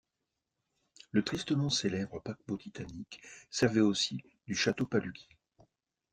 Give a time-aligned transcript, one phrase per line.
[1.11, 5.29] Le tristement célèbre paquebot Titanic servait aussi du Château Palugyay.